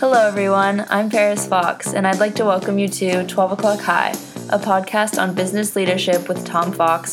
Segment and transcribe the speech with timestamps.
[0.00, 0.86] Hello, everyone.
[0.88, 4.12] I'm Paris Fox, and I'd like to welcome you to 12 O'Clock High,
[4.48, 7.12] a podcast on business leadership with Tom Fox.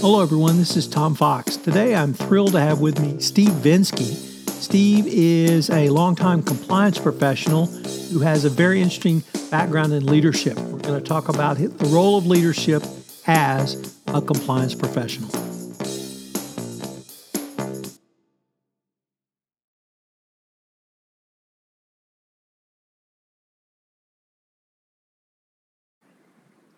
[0.00, 0.56] Hello, everyone.
[0.56, 1.56] This is Tom Fox.
[1.56, 4.16] Today, I'm thrilled to have with me Steve Vincze.
[4.50, 9.22] Steve is a longtime compliance professional who has a very interesting
[9.52, 10.58] background in leadership.
[10.58, 12.82] We're going to talk about the role of leadership
[13.28, 15.30] as a compliance professional.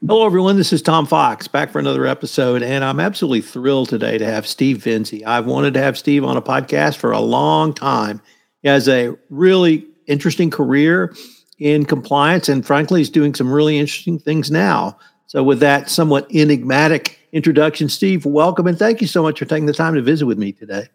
[0.08, 0.56] Hello, everyone.
[0.56, 4.46] This is Tom Fox back for another episode, and I'm absolutely thrilled today to have
[4.46, 5.26] Steve Vincze.
[5.26, 8.22] I've wanted to have Steve on a podcast for a long time.
[8.62, 11.12] He has a really interesting career
[11.58, 14.96] in compliance, and frankly, he's doing some really interesting things now.
[15.26, 19.66] So, with that somewhat enigmatic introduction, Steve, welcome and thank you so much for taking
[19.66, 20.88] the time to visit with me today.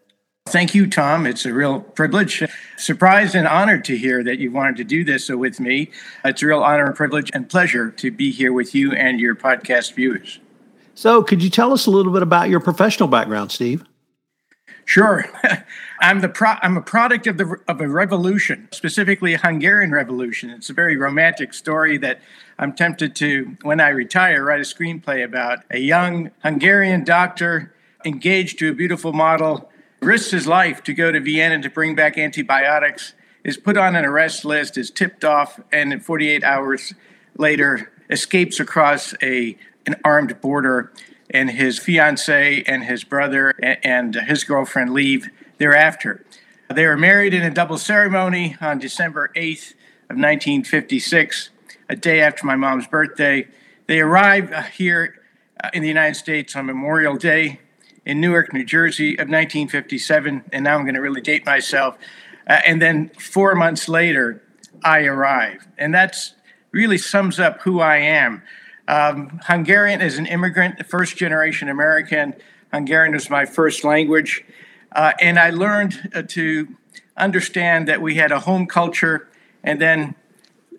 [0.46, 1.24] Thank you, Tom.
[1.24, 2.42] It's a real privilege,
[2.76, 5.90] surprised and honored to hear that you wanted to do this with me.
[6.24, 9.36] It's a real honor and privilege and pleasure to be here with you and your
[9.36, 10.40] podcast viewers.
[10.94, 13.84] So, could you tell us a little bit about your professional background, Steve?
[14.84, 15.24] Sure.
[16.00, 20.50] I'm the pro- I'm a product of the of a revolution, specifically a Hungarian revolution.
[20.50, 22.20] It's a very romantic story that
[22.58, 28.58] I'm tempted to, when I retire, write a screenplay about a young Hungarian doctor engaged
[28.58, 29.70] to a beautiful model
[30.02, 33.14] risks his life to go to Vienna to bring back antibiotics,
[33.44, 36.94] is put on an arrest list, is tipped off, and in 48 hours
[37.36, 40.92] later escapes across a an armed border.
[41.30, 46.24] And his fiance and his brother and his girlfriend leave thereafter.
[46.68, 49.72] They were married in a double ceremony on December 8th
[50.10, 51.48] of 1956,
[51.88, 53.48] a day after my mom's birthday.
[53.86, 55.22] They arrived here
[55.62, 57.60] uh, in the United States on Memorial Day
[58.04, 61.96] in Newark, New Jersey of 1957, and now I'm going to really date myself.
[62.46, 64.42] Uh, and then four months later,
[64.84, 65.66] I arrive.
[65.78, 66.34] And that's
[66.72, 68.42] really sums up who I am.
[68.88, 72.34] Um, Hungarian as an immigrant, first generation American.
[72.72, 74.44] Hungarian was my first language.
[74.90, 76.68] Uh, and I learned uh, to
[77.16, 79.28] understand that we had a home culture
[79.62, 80.14] and then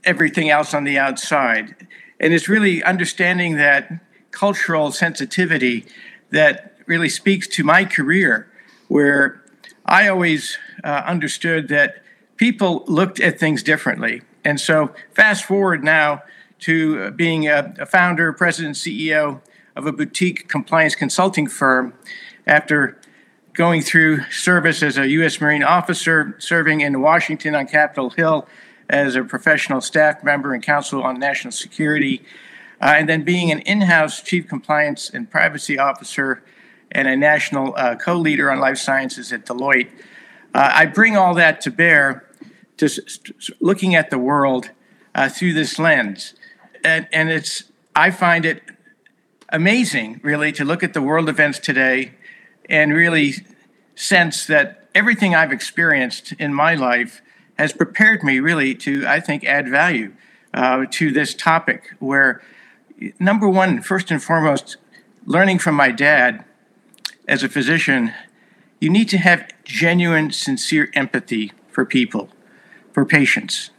[0.04, 1.88] everything else on the outside.
[2.20, 3.92] And it's really understanding that
[4.32, 5.86] cultural sensitivity
[6.32, 8.48] that really speaks to my career,
[8.88, 9.44] where
[9.86, 12.04] I always uh, understood that
[12.38, 14.22] people looked at things differently.
[14.44, 16.24] And so, fast forward now
[16.60, 19.42] to uh, being a, a founder, president, CEO
[19.76, 21.94] of a boutique compliance consulting firm
[22.46, 23.00] after
[23.54, 25.40] going through service as a U.S.
[25.40, 28.48] Marine officer, serving in Washington on Capitol Hill
[28.90, 32.24] as a professional staff member and counsel on national security,
[32.82, 36.44] uh, and then being an in house chief compliance and privacy officer
[36.94, 39.90] and a national uh, co leader on life sciences at Deloitte.
[40.54, 42.30] Uh, I bring all that to bear
[42.78, 42.90] to
[43.60, 44.70] looking at the world
[45.16, 46.34] uh, through this lens.
[46.84, 47.64] And, and it's,
[47.96, 48.64] I find it
[49.50, 52.14] amazing, really, to look at the world events today
[52.70, 53.36] and really
[53.96, 57.22] sense that everything I've experienced in my life
[57.58, 60.14] has prepared me really to, I think, add value
[60.54, 61.96] uh, to this topic.
[62.00, 62.42] Where,
[63.20, 64.78] number one, first and foremost,
[65.26, 66.44] learning from my dad
[67.28, 68.14] as a physician,
[68.80, 72.30] you need to have genuine, sincere empathy for people,
[72.92, 73.70] for patients.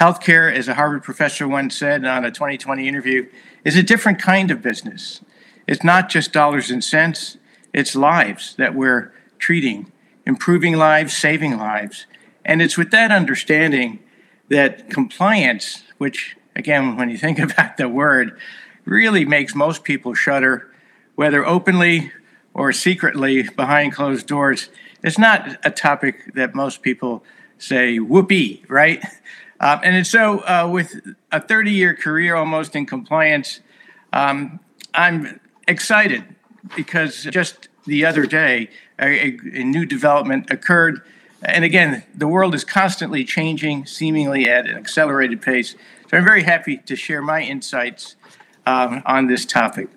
[0.00, 3.28] Healthcare, as a Harvard professor once said on a 2020 interview,
[3.64, 5.20] is a different kind of business.
[5.66, 7.36] It's not just dollars and cents,
[7.72, 9.92] it's lives that we're treating,
[10.26, 12.06] improving lives, saving lives.
[12.44, 14.00] And it's with that understanding
[14.48, 18.38] that compliance, which, again, when you think about the word,
[18.84, 20.72] really makes most people shudder,
[21.14, 22.12] whether openly
[22.58, 24.68] or secretly behind closed doors
[25.04, 27.22] is not a topic that most people
[27.56, 29.02] say whoopee, right?
[29.60, 31.00] Um, and so, uh, with
[31.32, 33.60] a 30 year career almost in compliance,
[34.12, 34.60] um,
[34.94, 36.24] I'm excited
[36.76, 38.70] because just the other day,
[39.00, 41.02] a, a, new development occurred.
[41.42, 45.74] And again, the world is constantly changing, seemingly at an accelerated pace.
[46.10, 48.16] So I'm very happy to share my insights
[48.66, 49.88] um, on this topic.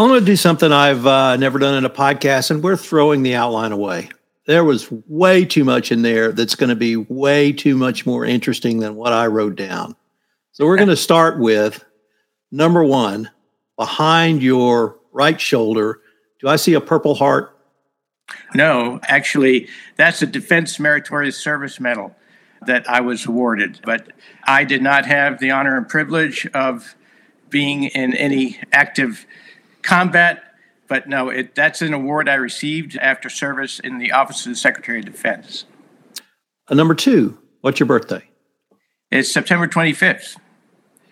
[0.00, 3.22] I'm going to do something I've uh, never done in a podcast, and we're throwing
[3.22, 4.08] the outline away.
[4.46, 8.24] There was way too much in there that's going to be way too much more
[8.24, 9.94] interesting than what I wrote down.
[10.52, 11.84] So we're going to start with
[12.50, 13.30] number one
[13.76, 16.00] behind your right shoulder.
[16.40, 17.54] Do I see a Purple Heart?
[18.54, 22.16] No, actually, that's a Defense Meritorious Service Medal
[22.64, 23.80] that I was awarded.
[23.84, 24.12] But
[24.44, 26.96] I did not have the honor and privilege of
[27.50, 29.26] being in any active
[29.82, 30.42] combat.
[30.88, 34.56] But no, it, that's an award I received after service in the Office of the
[34.56, 35.64] Secretary of Defense.
[36.68, 38.24] Uh, number two, what's your birthday?
[39.10, 40.36] It's September 25th,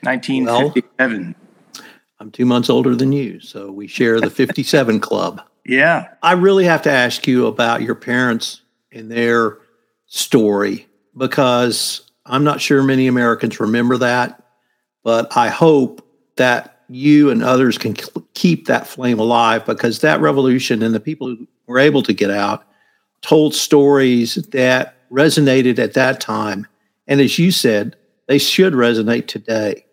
[0.03, 1.35] 1957.
[1.77, 1.85] Well,
[2.21, 5.43] I'm two months older than you, so we share the 57 club.
[5.65, 6.09] Yeah.
[6.23, 9.59] I really have to ask you about your parents and their
[10.07, 14.43] story because I'm not sure many Americans remember that,
[15.05, 16.07] but I hope
[16.37, 17.95] that you and others can
[18.35, 22.31] keep that flame alive because that revolution and the people who were able to get
[22.31, 22.65] out
[23.21, 26.67] told stories that resonated at that time.
[27.07, 27.97] And as you said,
[28.27, 29.85] they should resonate today.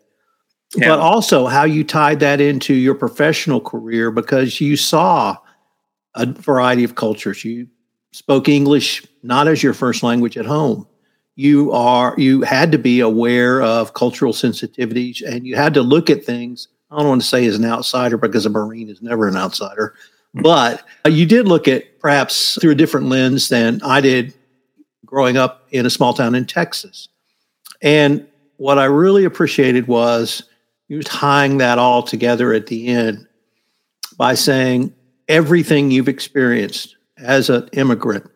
[0.75, 0.89] Yeah.
[0.89, 5.37] But also how you tied that into your professional career because you saw
[6.15, 7.45] a variety of cultures.
[7.45, 7.67] You
[8.11, 10.87] spoke English not as your first language at home.
[11.35, 16.09] You are you had to be aware of cultural sensitivities and you had to look
[16.09, 16.67] at things.
[16.95, 19.95] I don't want to say as an outsider because a Marine is never an outsider,
[20.33, 24.33] but you did look at perhaps through a different lens than I did
[25.05, 27.09] growing up in a small town in Texas.
[27.81, 28.25] And
[28.57, 30.43] what I really appreciated was
[30.87, 33.27] you tying that all together at the end
[34.17, 34.93] by saying
[35.27, 38.29] everything you've experienced as an immigrant,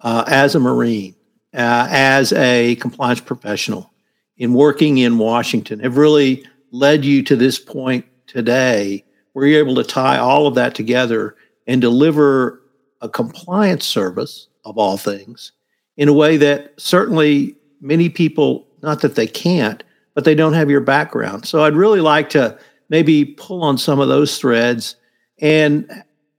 [0.00, 1.14] uh, as a Marine,
[1.54, 3.90] uh, as a compliance professional
[4.36, 9.74] in working in Washington have really led you to this point today where you're able
[9.74, 11.36] to tie all of that together
[11.66, 12.62] and deliver
[13.00, 15.52] a compliance service of all things
[15.96, 19.82] in a way that certainly many people, not that they can't,
[20.14, 21.46] but they don't have your background.
[21.46, 22.58] So I'd really like to
[22.88, 24.96] maybe pull on some of those threads.
[25.40, 25.90] And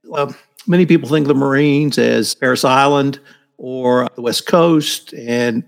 [0.04, 0.34] well,
[0.66, 3.20] many people think of the Marines as Parris Island
[3.56, 5.62] or the West Coast, and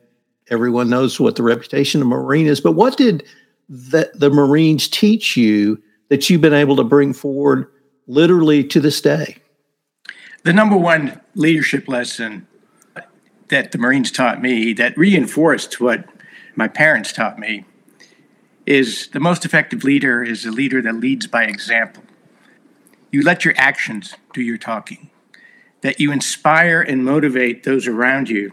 [0.48, 2.60] everyone knows what the reputation of Marine is.
[2.60, 3.24] But what did
[3.70, 7.68] the, the Marines teach you that you've been able to bring forward
[8.08, 9.36] literally to this day?
[10.42, 12.48] The number one leadership lesson
[13.48, 16.04] that the Marines taught me that reinforced what
[16.56, 17.64] my parents taught me
[18.66, 22.02] is the most effective leader is a leader that leads by example.
[23.12, 25.10] You let your actions do your talking,
[25.82, 28.52] that you inspire and motivate those around you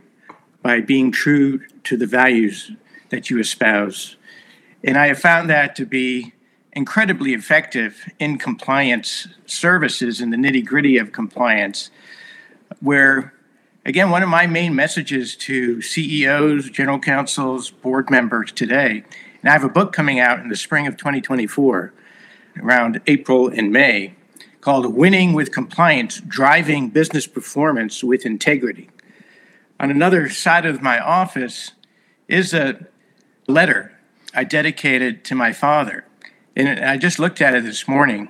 [0.62, 2.72] by being true to the values
[3.10, 4.17] that you espouse.
[4.88, 6.34] And I have found that to be
[6.72, 11.92] incredibly effective in compliance services in the nitty gritty of compliance,
[12.80, 13.34] where
[13.84, 19.04] again, one of my main messages to CEOs, general counsels, board members today,
[19.42, 21.94] and I have a book coming out in the spring of 2024,
[22.64, 24.14] around April and May,
[24.62, 28.90] called Winning with Compliance Driving Business Performance with Integrity.
[29.82, 31.74] On another side of my office
[32.30, 32.88] is a
[33.50, 33.97] letter
[34.38, 36.06] I dedicated to my father.
[36.56, 38.30] And I just looked at it this morning.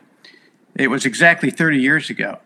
[0.74, 2.40] It was exactly 30 years ago.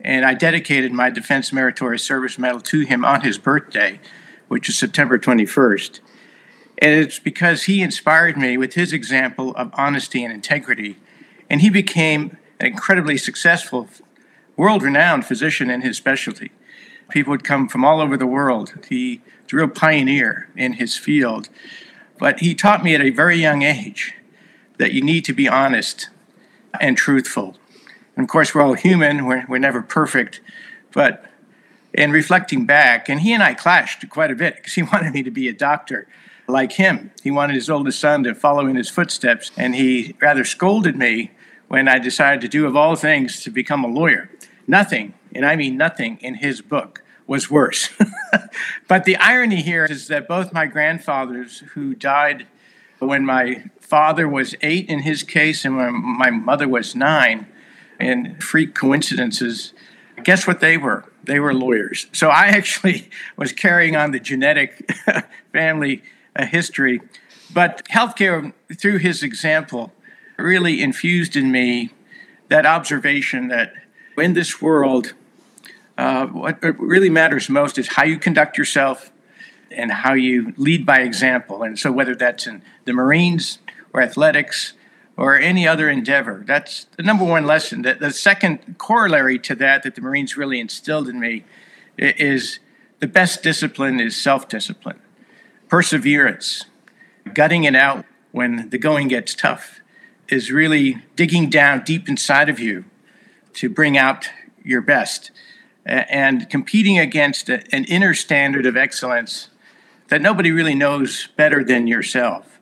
[0.00, 4.00] And I dedicated my Defense Meritorious Service Medal to him on his birthday,
[4.48, 6.00] which is September 21st.
[6.78, 10.98] And it's because he inspired me with his example of honesty and integrity.
[11.48, 13.88] And he became an incredibly successful,
[14.56, 16.50] world renowned physician in his specialty.
[17.08, 18.74] People would come from all over the world.
[18.88, 21.48] He was a real pioneer in his field.
[22.18, 24.14] But he taught me at a very young age
[24.78, 26.08] that you need to be honest
[26.80, 27.56] and truthful
[28.16, 30.40] and of course, we're all human, we're, we're never perfect.
[30.92, 31.24] But
[31.92, 35.22] in reflecting back, and he and I clashed quite a bit because he wanted me
[35.22, 36.06] to be a doctor
[36.46, 37.10] like him.
[37.22, 41.30] He wanted his oldest son to follow in his footsteps, and he rather scolded me
[41.68, 44.30] when I decided to do, of all things, to become a lawyer.
[44.66, 47.88] Nothing, and I mean nothing, in his book was worse.
[48.88, 52.46] but the irony here is that both my grandfathers, who died
[52.98, 57.46] when my father was eight in his case and when my mother was nine,
[57.98, 59.72] and freak coincidences.
[60.22, 61.04] Guess what they were?
[61.22, 62.06] They were lawyers.
[62.12, 64.90] So I actually was carrying on the genetic
[65.52, 66.02] family
[66.36, 67.00] uh, history.
[67.52, 69.92] But healthcare, through his example,
[70.36, 71.90] really infused in me
[72.48, 73.72] that observation that
[74.18, 75.14] in this world,
[75.96, 79.10] uh, what really matters most is how you conduct yourself
[79.70, 81.62] and how you lead by example.
[81.62, 83.58] And so, whether that's in the Marines
[83.92, 84.74] or athletics
[85.16, 86.42] or any other endeavor.
[86.46, 87.82] That's the number one lesson.
[87.82, 91.44] The, the second corollary to that, that the Marines really instilled in me,
[91.96, 92.58] is
[93.00, 95.00] the best discipline is self discipline,
[95.68, 96.64] perseverance,
[97.32, 99.80] gutting it out when the going gets tough,
[100.28, 102.84] is really digging down deep inside of you
[103.52, 104.28] to bring out
[104.64, 105.30] your best
[105.86, 109.50] and competing against an inner standard of excellence
[110.08, 112.54] that nobody really knows better than yourself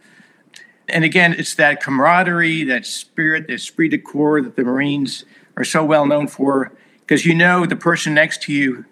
[0.93, 5.25] and again, it's that camaraderie, that spirit, that esprit de corps that the Marines
[5.57, 8.85] are so well known for, because you know the person next to you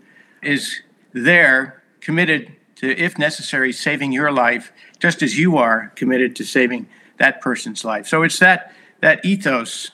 [0.42, 0.80] is
[1.12, 6.88] there, committed to, if necessary, saving your life, just as you are committed to saving
[7.18, 8.06] that person's life.
[8.06, 9.90] So it's that that ethos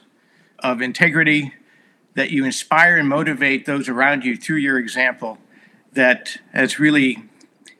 [0.60, 1.54] of integrity
[2.16, 5.38] that you inspire and motivate those around you through your example
[5.92, 7.22] that has really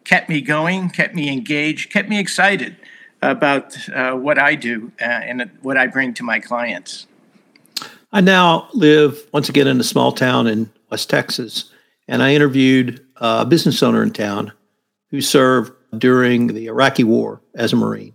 [0.04, 2.76] kept me going, kept me engaged, kept me excited
[3.22, 7.06] about uh, what I do uh, and what I bring to my clients.
[8.12, 11.70] I now live once again in a small town in West Texas,
[12.06, 14.52] and I interviewed a business owner in town
[15.10, 18.14] who served during the Iraqi War as a Marine.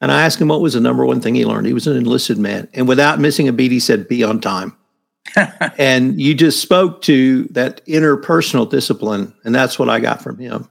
[0.00, 1.66] And I asked him what was the number one thing he learned.
[1.66, 4.76] He was an enlisted man, and without missing a beat, he said, "Be on time."
[5.78, 10.68] and you just spoke to that interpersonal discipline, and that's what I got from him.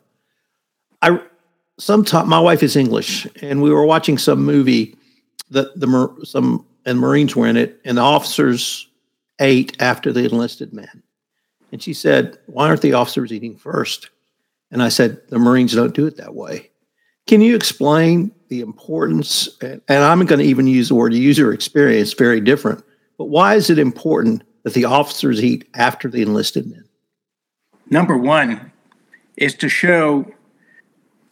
[1.02, 1.20] I
[1.80, 4.96] sometimes my wife is English, and we were watching some movie
[5.50, 8.88] that the some and Marines were in it, and the officers
[9.40, 11.04] ate after the enlisted men.
[11.72, 14.10] And she said, "Why aren't the officers eating first?
[14.70, 16.70] And I said, "The Marines don't do it that way."
[17.28, 19.48] Can you explain the importance?
[19.62, 22.84] And I'm going to even use the word user experience, very different.
[23.22, 26.86] But why is it important that the officers eat after the enlisted men?
[27.88, 28.72] Number one
[29.38, 30.34] is to show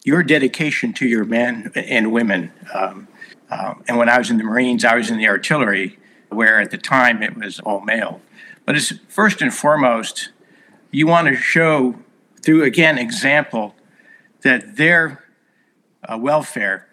[0.04, 2.52] your dedication to your men and women.
[2.72, 3.08] Um,
[3.50, 6.70] um, and when I was in the Marines, I was in the artillery, where at
[6.70, 8.20] the time it was all male.
[8.64, 10.30] But it's first and foremost,
[10.92, 11.96] you want to show
[12.40, 13.74] through, again, example
[14.42, 15.24] that their
[16.04, 16.86] uh, welfare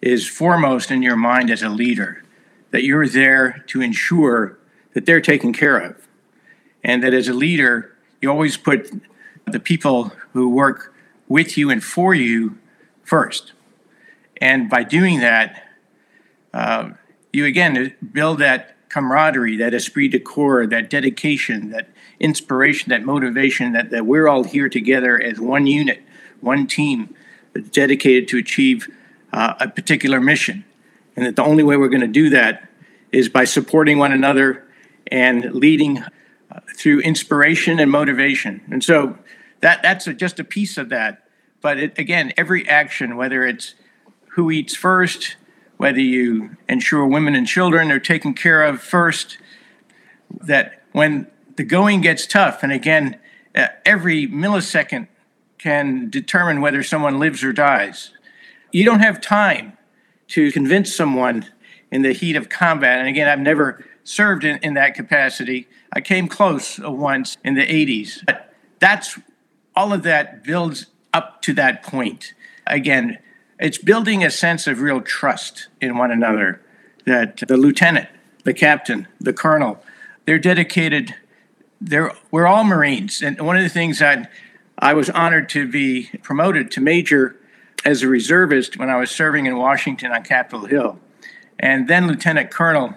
[0.00, 2.22] is foremost in your mind as a leader,
[2.70, 4.58] that you're there to ensure
[4.94, 5.96] that they're taken care of.
[6.82, 8.90] And that as a leader, you always put
[9.46, 10.94] the people who work
[11.28, 12.58] with you and for you
[13.02, 13.52] first.
[14.40, 15.62] And by doing that,
[16.54, 16.90] uh,
[17.32, 23.72] you again build that camaraderie, that esprit de corps, that dedication, that inspiration, that motivation
[23.72, 26.02] that, that we're all here together as one unit,
[26.40, 27.14] one team
[27.70, 28.88] dedicated to achieve
[29.32, 30.64] uh, a particular mission.
[31.20, 32.66] And that the only way we're going to do that
[33.12, 34.66] is by supporting one another
[35.08, 36.08] and leading uh,
[36.74, 38.62] through inspiration and motivation.
[38.70, 39.18] And so
[39.60, 41.28] that that's a, just a piece of that.
[41.60, 43.74] But it, again, every action, whether it's
[44.28, 45.36] who eats first,
[45.76, 49.36] whether you ensure women and children are taken care of first,
[50.40, 53.18] that when the going gets tough, and again,
[53.54, 55.06] uh, every millisecond
[55.58, 58.08] can determine whether someone lives or dies.
[58.72, 59.76] You don't have time
[60.30, 61.46] to convince someone
[61.90, 62.98] in the heat of combat.
[63.00, 65.68] And again, I've never served in, in that capacity.
[65.92, 68.24] I came close uh, once in the 80s.
[68.24, 69.18] But that's
[69.74, 72.34] all of that builds up to that point.
[72.66, 73.18] Again,
[73.58, 76.60] it's building a sense of real trust in one another
[77.06, 78.08] that the lieutenant,
[78.44, 79.82] the captain, the colonel,
[80.26, 81.14] they're dedicated.
[81.80, 83.20] They're, we're all Marines.
[83.20, 84.30] And one of the things that
[84.78, 87.39] I was honored to be promoted to major
[87.84, 90.98] as a reservist when I was serving in Washington on Capitol Hill.
[91.58, 92.94] And then Lieutenant Colonel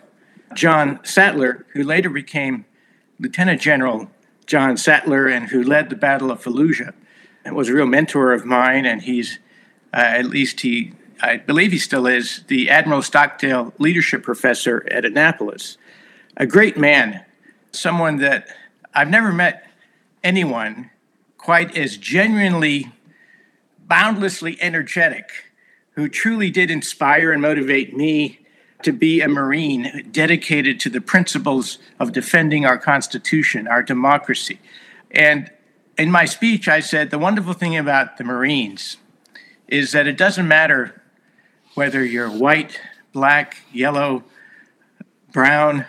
[0.53, 2.65] John Sattler, who later became
[3.19, 4.09] Lieutenant General
[4.45, 6.93] John Sattler and who led the Battle of Fallujah,
[7.45, 8.85] and was a real mentor of mine.
[8.85, 9.39] And he's,
[9.93, 15.05] uh, at least he, I believe he still is, the Admiral Stockdale Leadership Professor at
[15.05, 15.77] Annapolis.
[16.37, 17.23] A great man,
[17.71, 18.47] someone that
[18.93, 19.69] I've never met
[20.23, 20.89] anyone
[21.37, 22.91] quite as genuinely,
[23.93, 25.29] boundlessly energetic,
[25.91, 28.39] who truly did inspire and motivate me
[28.81, 34.59] to be a Marine dedicated to the principles of defending our Constitution, our democracy.
[35.12, 35.51] And
[35.95, 38.97] in my speech, I said the wonderful thing about the Marines
[39.67, 41.00] is that it doesn't matter
[41.75, 42.81] whether you're white,
[43.12, 44.23] black, yellow,
[45.31, 45.85] brown,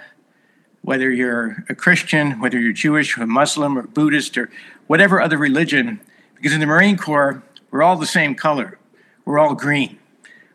[0.82, 4.50] whether you're a Christian, whether you're Jewish or Muslim or Buddhist or
[4.88, 6.00] whatever other religion,
[6.34, 7.42] because in the Marine Corps,
[7.74, 8.78] we're all the same color.
[9.24, 9.98] We're all green.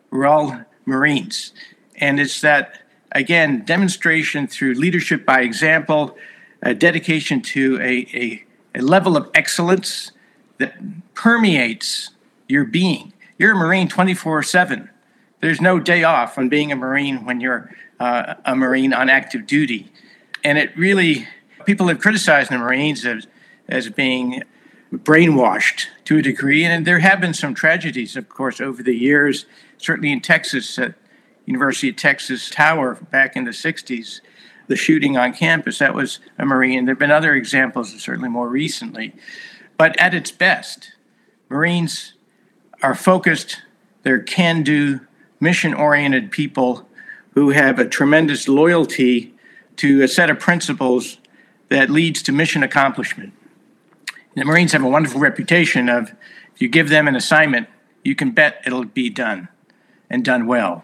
[0.10, 1.52] We're all Marines.
[1.98, 6.16] And it's that, again, demonstration through leadership by example,
[6.64, 8.46] a dedication to a, a,
[8.76, 10.14] a level of excellence
[10.60, 10.76] that
[11.14, 12.12] permeates
[12.48, 13.12] your being.
[13.38, 14.90] You're a Marine 24 7.
[15.42, 19.46] There's no day off on being a Marine when you're uh, a Marine on active
[19.46, 19.92] duty.
[20.46, 21.28] And it really,
[21.66, 23.28] people have criticized the Marines as
[23.68, 24.44] as being
[24.94, 26.64] brainwashed to a degree.
[26.64, 29.46] And there have been some tragedies, of course, over the years,
[29.78, 30.96] certainly in Texas, at
[31.46, 34.22] University of Texas Tower back in the 60s,
[34.68, 36.86] the shooting on campus, that was a Marine.
[36.86, 39.16] There have been other examples, certainly more recently.
[39.78, 40.94] But at its best,
[41.50, 42.14] Marines
[42.84, 43.62] are focused,
[44.04, 45.02] they're can do,
[45.40, 46.88] mission oriented people
[47.34, 49.34] who have a tremendous loyalty
[49.78, 51.18] to a set of principles
[51.70, 53.34] that leads to mission accomplishment
[54.36, 56.12] the Marines have a wonderful reputation of
[56.54, 57.68] if you give them an assignment,
[58.04, 59.50] you can bet it'll be done
[60.10, 60.84] and done well.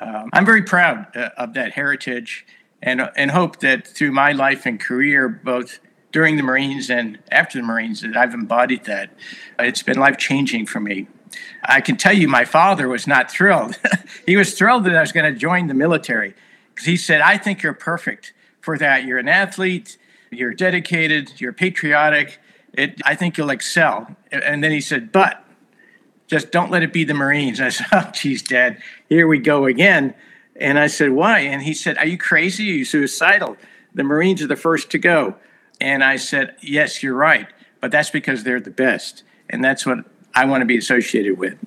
[0.00, 2.46] Um, I'm very proud uh, of that heritage
[2.82, 5.80] and, and hope that through my life and career, both
[6.12, 9.10] during the Marines and after the Marines, that I've embodied that.
[9.58, 11.06] It's been life changing for me.
[11.62, 13.78] I can tell you, my father was not thrilled.
[14.26, 16.34] he was thrilled that I was going to join the military
[16.74, 19.04] because he said, I think you're perfect for that.
[19.04, 19.98] You're an athlete,
[20.30, 22.38] you're dedicated, you're patriotic.
[22.74, 24.14] It, I think you'll excel.
[24.30, 25.44] And then he said, but
[26.26, 27.60] just don't let it be the Marines.
[27.60, 30.14] I said, oh, geez, Dad, here we go again.
[30.56, 31.40] And I said, why?
[31.40, 32.70] And he said, are you crazy?
[32.70, 33.56] Are you suicidal?
[33.94, 35.36] The Marines are the first to go.
[35.80, 37.48] And I said, yes, you're right.
[37.80, 39.24] But that's because they're the best.
[39.48, 41.58] And that's what I want to be associated with.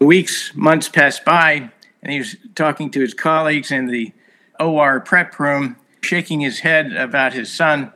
[0.00, 1.70] Weeks, months passed by,
[2.02, 4.12] and he was talking to his colleagues in the
[4.58, 7.92] OR prep room, shaking his head about his son.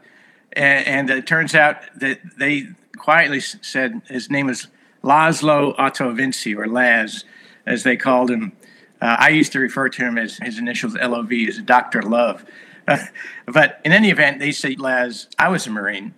[0.54, 4.68] And, and it turns out that they quietly said his name was
[5.02, 7.24] Laszlo Otto Vincze, or Laz,
[7.66, 8.52] as they called him.
[9.00, 12.02] Uh, I used to refer to him as his initials LOV, as Dr.
[12.02, 12.44] Love.
[13.46, 16.14] But in any event, they said, Laz, I was a Marine.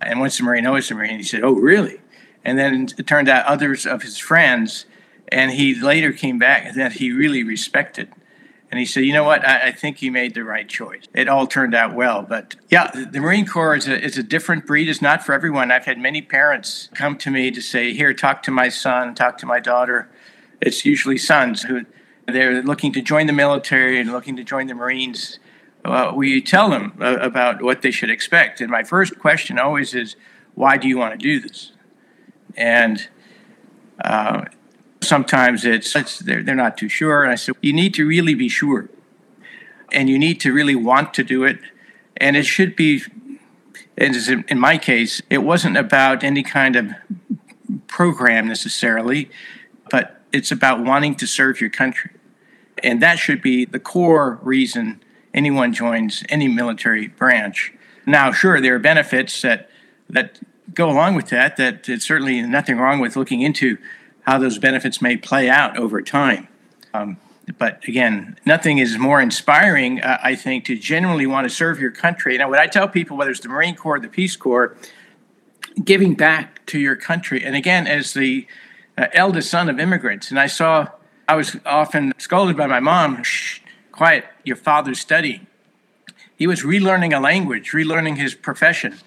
[0.00, 1.16] And once a Marine, I was a Marine.
[1.16, 2.00] He said, Oh, really?
[2.44, 4.86] And then it turned out others of his friends,
[5.28, 8.12] and he later came back that he really respected.
[8.70, 9.46] And he said, You know what?
[9.46, 11.04] I, I think you made the right choice.
[11.14, 12.22] It all turned out well.
[12.22, 14.88] But yeah, the Marine Corps is a, is a different breed.
[14.88, 15.70] It's not for everyone.
[15.70, 19.38] I've had many parents come to me to say, Here, talk to my son, talk
[19.38, 20.10] to my daughter.
[20.60, 21.86] It's usually sons who
[22.26, 25.38] they're looking to join the military and looking to join the Marines.
[25.84, 28.60] Uh, we tell them uh, about what they should expect.
[28.60, 30.14] And my first question always is,
[30.54, 31.72] Why do you want to do this?
[32.54, 33.08] And
[34.04, 34.44] uh,
[35.08, 37.22] sometimes it's, it's they're, they're not too sure.
[37.22, 38.88] And I said, you need to really be sure.
[39.90, 41.58] And you need to really want to do it.
[42.18, 43.02] And it should be,
[43.96, 46.92] in my case, it wasn't about any kind of
[47.86, 49.30] program necessarily,
[49.90, 52.10] but it's about wanting to serve your country.
[52.82, 55.02] And that should be the core reason
[55.34, 57.72] anyone joins any military branch.
[58.06, 59.70] Now, sure, there are benefits that
[60.10, 60.40] that
[60.72, 63.78] go along with that, that it's certainly nothing wrong with looking into
[64.28, 66.46] how those benefits may play out over time.
[66.92, 67.16] Um,
[67.56, 71.90] but again, nothing is more inspiring, uh, I think, to genuinely want to serve your
[71.90, 72.36] country.
[72.36, 74.76] Now, what I tell people, whether it's the Marine Corps or the Peace Corps,
[75.82, 77.42] giving back to your country.
[77.42, 78.46] And again, as the
[78.98, 80.88] uh, eldest son of immigrants, and I saw,
[81.26, 83.60] I was often scolded by my mom, Shh,
[83.92, 85.46] quiet, your father's studying.
[86.36, 88.98] He was relearning a language, relearning his profession.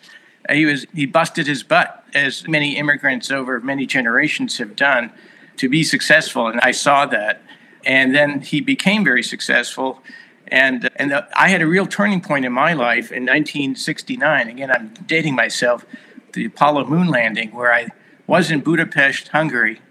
[0.50, 5.12] He was he busted his butt, as many immigrants over many generations have done,
[5.58, 7.42] to be successful, and I saw that.
[7.86, 10.02] And then he became very successful,
[10.48, 14.48] and and the, I had a real turning point in my life in 1969.
[14.48, 15.86] Again, I'm dating myself.
[16.34, 17.88] The Apollo moon landing, where I
[18.26, 19.82] was in Budapest, Hungary,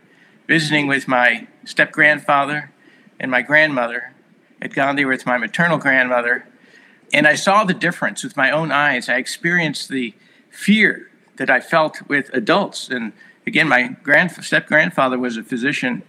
[0.47, 2.73] visiting with my step grandfather
[3.19, 4.13] and my grandmother.
[4.63, 6.47] Had gone there with my maternal grandmother,
[7.13, 9.09] and I saw the difference with my own eyes.
[9.09, 10.15] I experienced the
[10.61, 12.89] fear that I felt with adults.
[12.91, 13.13] And
[13.47, 16.03] again, my grand, step grandfather was a physician.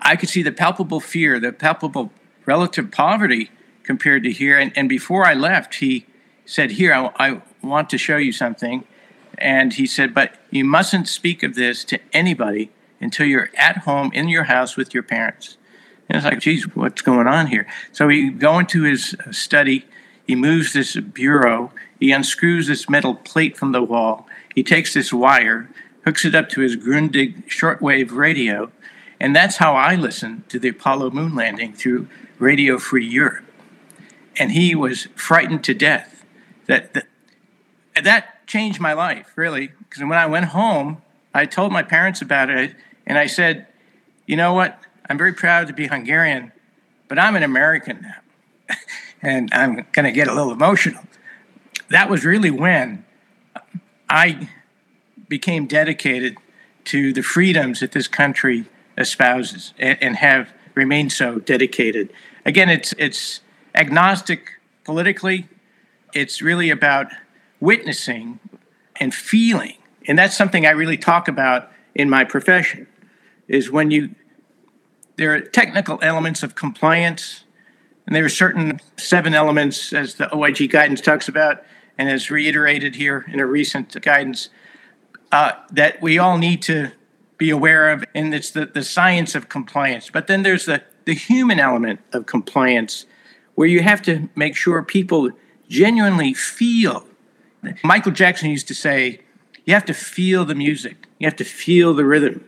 [0.00, 2.10] I could see the palpable fear, the palpable
[2.44, 3.50] relative poverty
[3.84, 4.58] compared to here.
[4.58, 6.06] And, and before I left, he
[6.44, 8.84] said, Here, I, I want to show you something.
[9.38, 14.10] And he said, But you mustn't speak of this to anybody until you're at home
[14.12, 15.56] in your house with your parents.
[16.08, 17.66] And it's like, geez, what's going on here?
[17.92, 19.84] So we go into his uh, study.
[20.26, 24.26] He moves this bureau he unscrews this metal plate from the wall.
[24.54, 25.68] He takes this wire,
[26.04, 28.70] hooks it up to his Grundig shortwave radio,
[29.20, 32.08] and that's how I listened to the Apollo moon landing through
[32.38, 33.44] Radio Free Europe.
[34.38, 36.24] And he was frightened to death.
[36.66, 37.06] That, that,
[38.02, 39.72] that changed my life, really.
[39.78, 41.02] Because when I went home,
[41.34, 43.66] I told my parents about it, and I said,
[44.26, 44.78] you know what?
[45.08, 46.52] I'm very proud to be Hungarian,
[47.08, 48.76] but I'm an American now.
[49.22, 51.02] and I'm going to get a little emotional
[51.90, 53.04] that was really when
[54.08, 54.48] I
[55.28, 56.36] became dedicated
[56.84, 62.12] to the freedoms that this country espouses and, and have remained so dedicated.
[62.44, 63.40] Again, it's it's
[63.74, 64.52] agnostic
[64.84, 65.48] politically.
[66.14, 67.08] It's really about
[67.60, 68.40] witnessing
[68.96, 72.86] and feeling, and that's something I really talk about in my profession.
[73.48, 74.14] Is when you
[75.16, 77.44] there are technical elements of compliance,
[78.06, 81.64] and there are certain seven elements, as the OIG guidance talks about,
[81.98, 84.48] and as reiterated here in a recent guidance,
[85.32, 86.92] uh, that we all need to
[87.36, 90.10] be aware of, and it's the, the science of compliance.
[90.10, 93.06] But then there's the, the human element of compliance,
[93.54, 95.30] where you have to make sure people
[95.68, 97.06] genuinely feel.
[97.84, 99.20] Michael Jackson used to say,
[99.64, 102.44] you have to feel the music, you have to feel the rhythm.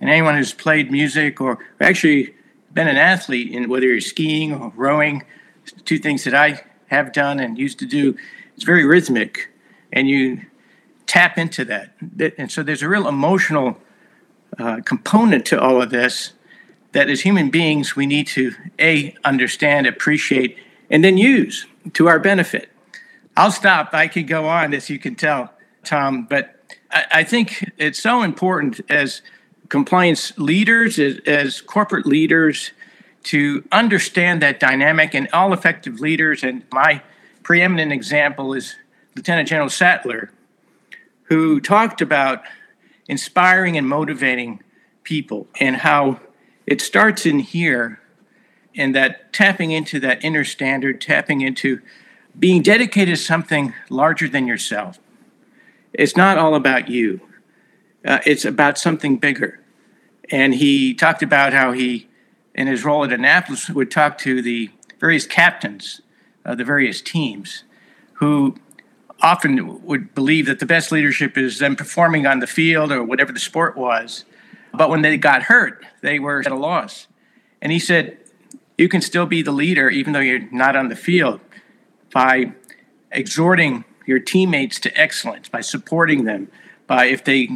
[0.00, 2.34] And anyone who's played music or actually
[2.72, 5.24] been an athlete, in whether you're skiing or rowing,
[5.84, 8.16] two things that I have done and used to do,
[8.60, 9.48] it's very rhythmic,
[9.90, 10.42] and you
[11.06, 11.94] tap into that.
[12.36, 13.78] And so there's a real emotional
[14.58, 16.34] uh, component to all of this
[16.92, 20.58] that as human beings we need to a understand appreciate
[20.90, 22.68] and then use to our benefit
[23.36, 25.52] i'll stop i could go on as you can tell
[25.84, 29.22] tom but i, I think it's so important as
[29.68, 32.72] compliance leaders as, as corporate leaders
[33.22, 37.00] to understand that dynamic and all effective leaders and my
[37.50, 38.76] preeminent example is
[39.16, 40.30] lieutenant general sattler
[41.24, 42.44] who talked about
[43.08, 44.62] inspiring and motivating
[45.02, 46.20] people and how
[46.64, 47.98] it starts in here
[48.76, 51.80] and that tapping into that inner standard, tapping into
[52.38, 55.00] being dedicated to something larger than yourself.
[55.92, 57.20] It's not all about you,
[58.04, 59.58] uh, it's about something bigger.
[60.30, 62.06] And he talked about how he,
[62.54, 66.00] in his role at Annapolis, would talk to the various captains
[66.44, 67.64] of the various teams
[68.14, 68.56] who
[69.22, 73.32] often would believe that the best leadership is them performing on the field or whatever
[73.32, 74.24] the sport was.
[74.72, 77.06] But when they got hurt, they were at a loss.
[77.60, 78.18] And he said,
[78.78, 81.40] You can still be the leader even though you're not on the field
[82.12, 82.52] by
[83.12, 86.50] exhorting your teammates to excellence, by supporting them,
[86.86, 87.48] by if they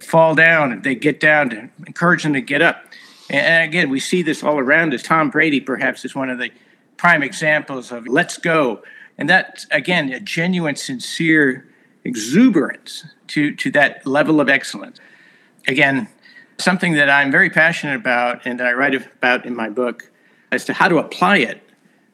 [0.00, 2.84] fall down, if they get down, to encourage them to get up.
[3.28, 5.02] And again, we see this all around us.
[5.02, 6.50] Tom Brady, perhaps, is one of the
[6.96, 8.82] prime examples of let's go
[9.18, 11.66] and that's, again, a genuine, sincere
[12.04, 15.00] exuberance to, to that level of excellence.
[15.66, 16.08] Again,
[16.58, 20.10] something that I'm very passionate about and that I write about in my book
[20.52, 21.62] as to how to apply it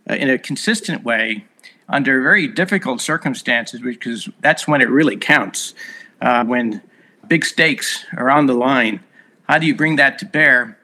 [0.09, 1.45] uh, in a consistent way
[1.88, 5.75] under very difficult circumstances, because that's when it really counts.
[6.21, 6.81] Uh, when
[7.27, 9.01] big stakes are on the line,
[9.49, 10.79] how do you bring that to bear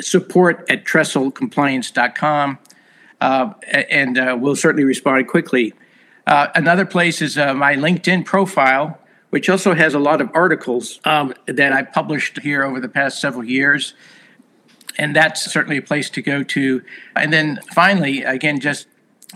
[0.00, 2.58] support at trestlecompliance.com,
[3.20, 5.72] uh, and uh, we'll certainly respond quickly.
[6.26, 8.98] Uh, another place is uh, my LinkedIn profile,
[9.30, 13.20] which also has a lot of articles um, that I published here over the past
[13.20, 13.94] several years.
[14.98, 16.82] And that's certainly a place to go to.
[17.14, 18.86] And then finally, again, just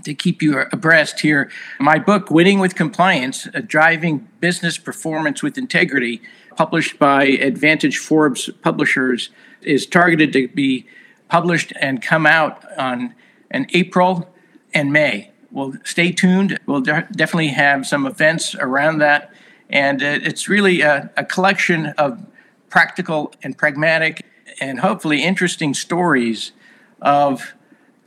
[0.04, 6.20] to keep you abreast here, my book, Winning with Compliance Driving Business Performance with Integrity,
[6.56, 9.30] published by Advantage Forbes Publishers
[9.62, 10.86] is targeted to be
[11.28, 13.14] published and come out on
[13.50, 14.28] in April
[14.74, 15.30] and May.
[15.50, 16.58] Well, stay tuned.
[16.66, 19.32] We'll de- definitely have some events around that.
[19.68, 22.24] And it's really a, a collection of
[22.68, 24.24] practical and pragmatic
[24.60, 26.52] and hopefully interesting stories
[27.00, 27.54] of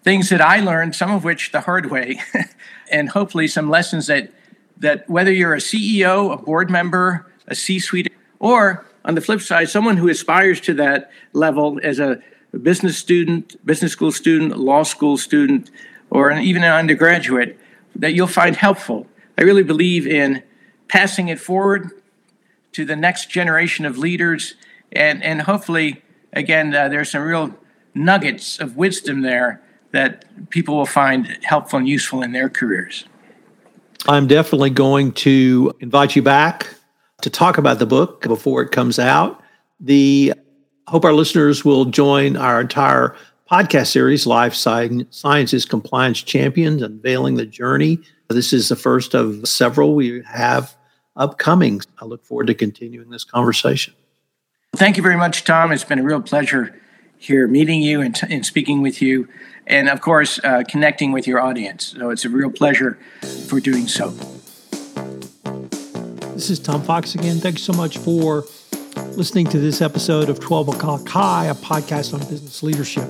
[0.03, 2.19] things that I learned, some of which the hard way,
[2.91, 4.31] and hopefully some lessons that
[4.77, 9.69] that whether you're a CEO, a board member, a C-suite, or on the flip side,
[9.69, 12.21] someone who aspires to that level as a
[12.61, 15.69] business student, business school student, law school student,
[16.09, 17.59] or even an undergraduate,
[17.95, 19.07] that you'll find helpful.
[19.37, 20.43] I really believe in
[20.87, 21.91] passing it forward
[22.73, 24.55] to the next generation of leaders,
[24.91, 26.01] and and hopefully,
[26.33, 27.55] again, uh, there's some real
[27.93, 33.05] nuggets of wisdom there that people will find helpful and useful in their careers.
[34.07, 36.74] I'm definitely going to invite you back
[37.21, 39.41] to talk about the book before it comes out.
[39.79, 40.33] The
[40.87, 43.15] hope our listeners will join our entire
[43.51, 47.99] podcast series, Life Sciences Compliance Champions, Unveiling the Journey.
[48.29, 50.75] This is the first of several we have
[51.15, 51.81] upcoming.
[51.99, 53.93] I look forward to continuing this conversation.
[54.75, 55.71] Thank you very much, Tom.
[55.71, 56.79] It's been a real pleasure
[57.17, 59.27] here meeting you and, t- and speaking with you,
[59.65, 61.95] and of course, uh, connecting with your audience.
[61.97, 62.99] So it's a real pleasure
[63.47, 64.13] for doing so.
[66.35, 67.37] This is Tom Fox again.
[67.37, 68.43] Thanks so much for
[69.15, 73.07] listening to this episode of 12 O'Clock High, a podcast on business leadership.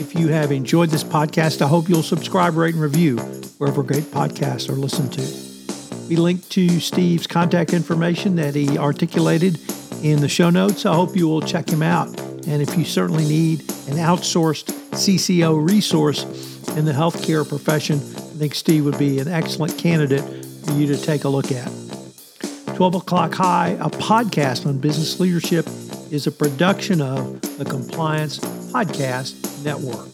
[0.00, 3.18] If you have enjoyed this podcast, I hope you'll subscribe, rate, and review
[3.58, 6.08] wherever great podcasts are listened to.
[6.08, 9.60] We link to Steve's contact information that he articulated
[10.02, 10.86] in the show notes.
[10.86, 12.08] I hope you will check him out.
[12.48, 16.24] And if you certainly need an outsourced CCO resource,
[16.76, 20.24] in the healthcare profession, I think Steve would be an excellent candidate
[20.64, 21.85] for you to take a look at.
[22.76, 25.66] 12 O'Clock High, a podcast on business leadership,
[26.10, 30.12] is a production of the Compliance Podcast Network.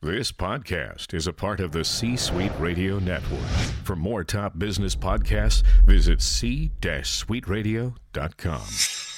[0.00, 3.40] This podcast is a part of the C Suite Radio Network.
[3.82, 9.09] For more top business podcasts, visit c-suiteradio.com.